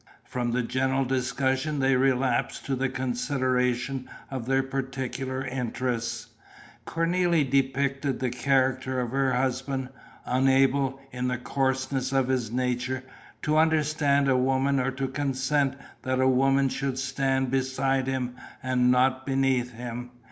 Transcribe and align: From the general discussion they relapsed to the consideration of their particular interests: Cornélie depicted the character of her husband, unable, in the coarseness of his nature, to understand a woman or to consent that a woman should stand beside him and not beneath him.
From 0.25 0.49
the 0.51 0.63
general 0.63 1.05
discussion 1.05 1.77
they 1.77 1.95
relapsed 1.95 2.65
to 2.65 2.75
the 2.75 2.89
consideration 2.89 4.09
of 4.31 4.47
their 4.47 4.63
particular 4.63 5.45
interests: 5.45 6.25
Cornélie 6.87 7.47
depicted 7.47 8.19
the 8.19 8.31
character 8.31 8.99
of 8.99 9.11
her 9.11 9.33
husband, 9.33 9.89
unable, 10.25 10.99
in 11.11 11.27
the 11.27 11.37
coarseness 11.37 12.11
of 12.11 12.29
his 12.29 12.51
nature, 12.51 13.03
to 13.43 13.59
understand 13.59 14.27
a 14.27 14.35
woman 14.35 14.79
or 14.79 14.89
to 14.89 15.07
consent 15.07 15.75
that 16.01 16.19
a 16.19 16.27
woman 16.27 16.67
should 16.67 16.97
stand 16.97 17.51
beside 17.51 18.07
him 18.07 18.35
and 18.63 18.89
not 18.91 19.23
beneath 19.27 19.71
him. 19.73 20.09